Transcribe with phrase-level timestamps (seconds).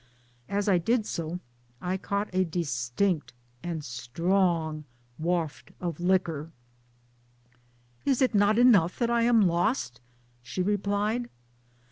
[0.49, 1.39] As I did so
[1.79, 4.83] I caught a distinct and strong
[5.19, 6.49] waft of liquor."
[8.03, 10.01] Is it not enough that I am lost?"
[10.41, 11.29] she replied.